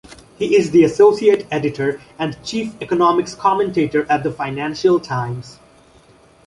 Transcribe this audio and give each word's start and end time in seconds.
He 0.39 0.55
is 0.57 0.71
the 0.71 0.83
associate 0.83 1.45
editor 1.51 2.01
and 2.17 2.35
chief 2.43 2.73
economics 2.81 3.35
commentator 3.35 4.11
at 4.11 4.23
the 4.23 4.31
"Financial 4.31 4.99
Times". 4.99 5.59